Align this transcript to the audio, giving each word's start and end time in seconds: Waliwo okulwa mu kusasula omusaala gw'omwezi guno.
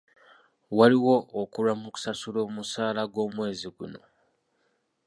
Waliwo 0.77 1.15
okulwa 1.41 1.73
mu 1.81 1.87
kusasula 1.93 2.39
omusaala 2.47 3.01
gw'omwezi 3.11 3.67
guno. 3.75 4.01